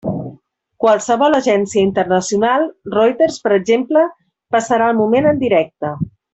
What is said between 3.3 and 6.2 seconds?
per exemple, passarà el moment en directe.